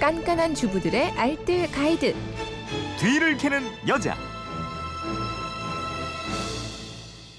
[0.00, 2.14] 깐깐한 주부들의 알뜰 가이드.
[3.00, 4.16] 뒤를 캐는 여자.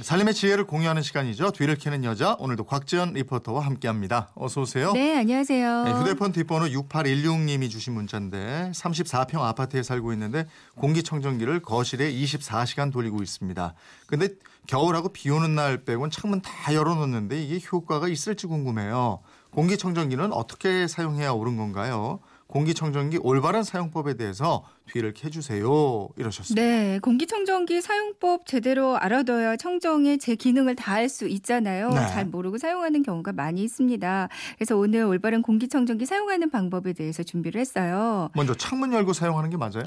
[0.00, 1.52] 살림의 지혜를 공유하는 시간이죠.
[1.52, 4.30] 뒤를 캐는 여자 오늘도 곽지연 리포터와 함께합니다.
[4.34, 4.92] 어서 오세요.
[4.92, 5.84] 네, 안녕하세요.
[5.84, 13.74] 네, 휴대폰 뒷번호 6816님이 주신 문자인데 34평 아파트에 살고 있는데 공기청정기를 거실에 24시간 돌리고 있습니다.
[14.08, 14.28] 근데
[14.66, 19.20] 겨울하고 비 오는 날 빼곤 창문 다 열어놓는데 이게 효과가 있을지 궁금해요.
[19.50, 22.20] 공기청정기는 어떻게 사용해야 옳은 건가요?
[22.50, 26.08] 공기청정기 올바른 사용법에 대해서 뒤를 캐주세요.
[26.16, 26.60] 이러셨습니다.
[26.60, 31.90] 네, 공기청정기 사용법 제대로 알아둬야 청정에 제 기능을 다할 수 있잖아요.
[31.90, 32.08] 네.
[32.08, 34.28] 잘 모르고 사용하는 경우가 많이 있습니다.
[34.56, 38.30] 그래서 오늘 올바른 공기청정기 사용하는 방법에 대해서 준비를 했어요.
[38.34, 39.84] 먼저 창문 열고 사용하는 게 맞아요?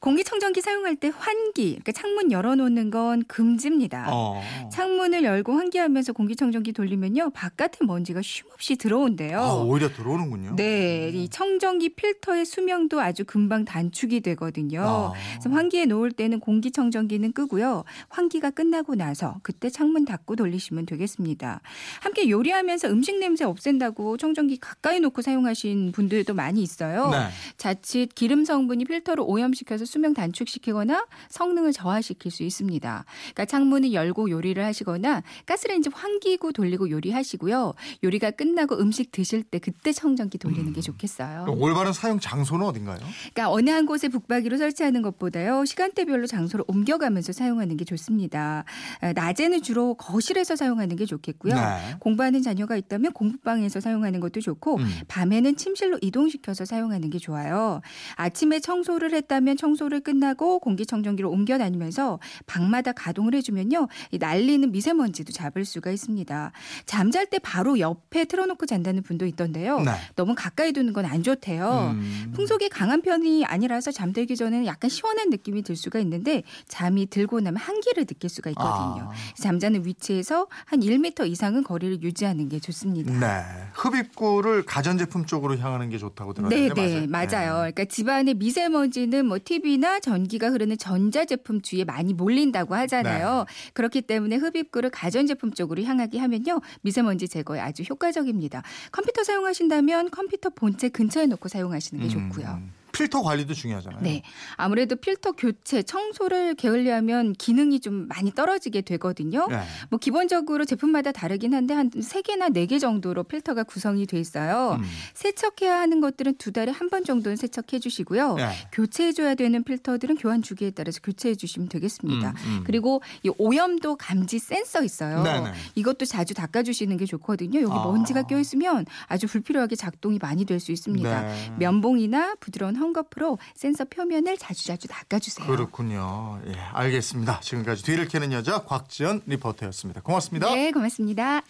[0.00, 4.06] 공기청정기 사용할 때 환기, 그러니까 창문 열어놓는 건 금지입니다.
[4.10, 4.42] 어.
[4.70, 9.40] 창문을 열고 환기하면서 공기청정기 돌리면요, 바깥에 먼지가 쉼없이 들어온대요.
[9.40, 10.56] 아, 오히려 들어오는군요.
[10.56, 14.82] 네, 이 청정기 필 터의 수명도 아주 금방 단축이 되거든요.
[14.82, 15.12] 아.
[15.32, 17.84] 그래서 환기에 놓을 때는 공기청정기는 끄고요.
[18.08, 21.60] 환기가 끝나고 나서 그때 창문 닫고 돌리시면 되겠습니다.
[22.00, 27.10] 함께 요리하면서 음식 냄새 없앤다고 청정기 가까이 놓고 사용하신 분들도 많이 있어요.
[27.10, 27.28] 네.
[27.56, 33.04] 자칫 기름 성분이 필터를 오염시켜서 수명 단축시키거나 성능을 저하시킬 수 있습니다.
[33.22, 37.74] 그러니까 창문을 열고 요리를 하시거나 가스레인지 환기구 돌리고 요리하시고요.
[38.04, 41.46] 요리가 끝나고 음식 드실 때 그때 청정기 돌리는 게 좋겠어요.
[41.48, 42.98] 올바른 사용 장소는 어딘가요?
[43.32, 45.64] 그러니까 어느 한 곳에 북박이로 설치하는 것보다요.
[45.64, 48.64] 시간대별로 장소를 옮겨가면서 사용하는 게 좋습니다.
[49.00, 51.54] 아, 낮에는 주로 거실에서 사용하는 게 좋겠고요.
[51.54, 51.96] 네.
[52.00, 54.86] 공부하는 자녀가 있다면 공부방에서 사용하는 것도 좋고 음.
[55.08, 57.80] 밤에는 침실로 이동시켜서 사용하는 게 좋아요.
[58.16, 63.88] 아침에 청소를 했다면 청소를 끝나고 공기청정기로 옮겨 다니면서 방마다 가동을 해주면요.
[64.10, 66.52] 이 날리는 미세먼지도 잡을 수가 있습니다.
[66.84, 69.80] 잠잘 때 바로 옆에 틀어놓고 잔다는 분도 있던데요.
[69.80, 69.92] 네.
[70.14, 71.85] 너무 가까이 두는 건 안 좋대요.
[71.90, 72.32] 음.
[72.34, 77.56] 풍속이 강한 편이 아니라서 잠들기 전에는 약간 시원한 느낌이 들 수가 있는데 잠이 들고 나면
[77.58, 79.10] 한기를 느낄 수가 있거든요.
[79.10, 79.12] 아.
[79.36, 83.12] 잠자는 위치에서 한 1m 이상은 거리를 유지하는 게 좋습니다.
[83.12, 83.44] 네.
[83.74, 87.54] 흡입구를 가전제품 쪽으로 향하는 게 좋다고 네, 들었는데 네, 맞아요.
[87.56, 93.44] 그러니까 집안의 미세먼지는 뭐 TV나 전기가 흐르는 전자제품 주위에 많이 몰린다고 하잖아요.
[93.46, 93.70] 네.
[93.72, 96.60] 그렇기 때문에 흡입구를 가전제품 쪽으로 향하게 하면요.
[96.82, 98.62] 미세먼지 제거에 아주 효과적입니다.
[98.92, 102.60] 컴퓨터 사용하신다면 컴퓨터 본체 근처에 놓고 사용하시 는 게 좋고요.
[102.96, 104.00] 음, 필터 관리도 중요하잖아요.
[104.02, 104.22] 네.
[104.56, 109.46] 아무래도 필터 교체, 청소를 게을리하면 기능이 좀 많이 떨어지게 되거든요.
[109.48, 109.60] 네.
[109.90, 114.78] 뭐 기본적으로 제품마다 다르긴 한데 한 세개나네 개 정도로 필터가 구성이 돼 있어요.
[114.80, 114.84] 음.
[115.14, 118.34] 세척해야 하는 것들은 두 달에 한 번 정도는 세척해 주시고요.
[118.34, 118.48] 네.
[118.70, 122.30] 교체해 줘야 되는 필터들은 교환 주기에 따라서 교체해 주시면 되겠습니다.
[122.30, 122.62] 음, 음.
[122.64, 125.24] 그리고 이 오염도 감지 센서 있어요.
[125.24, 125.50] 네네.
[125.74, 127.60] 이것도 자주 닦아 주시는 게 좋거든요.
[127.60, 127.82] 여기 아.
[127.84, 131.22] 먼지가 껴 있으면 아주 불필요하게 작동이 많이 될 수 있습니다.
[131.22, 131.52] 네.
[131.58, 135.46] 면봉이나 부드러운 헝겊으로 센서 표면을 자주자주 닦아주세요.
[135.46, 136.40] 그렇군요.
[136.46, 137.40] 예, 알겠습니다.
[137.40, 140.00] 지금까지 뒤를 캐는 여자 곽지연 리포터였습니다.
[140.02, 140.54] 고맙습니다.
[140.54, 141.42] 네, 고맙습니다.